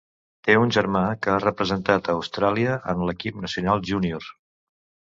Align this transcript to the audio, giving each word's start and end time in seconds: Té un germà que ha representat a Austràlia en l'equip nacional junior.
Té 0.45 0.53
un 0.61 0.71
germà 0.77 1.03
que 1.25 1.31
ha 1.33 1.43
representat 1.43 2.09
a 2.09 2.17
Austràlia 2.17 2.81
en 2.95 3.05
l'equip 3.11 3.43
nacional 3.47 3.89
junior. 3.93 4.35